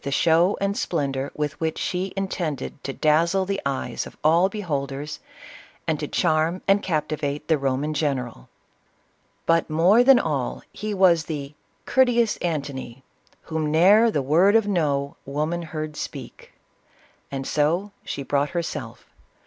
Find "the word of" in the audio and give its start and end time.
14.09-14.67